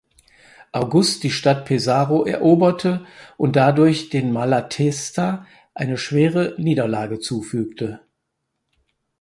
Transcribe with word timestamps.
August 0.71 1.21
die 1.21 1.29
Stadt 1.29 1.65
Pesaro 1.65 2.25
eroberte 2.25 3.05
und 3.37 3.55
dadurch 3.55 4.09
den 4.09 4.31
Malatesta 4.31 5.45
eine 5.75 5.99
schwere 5.99 6.55
Niederlage 6.57 7.19
zufügte. 7.19 8.01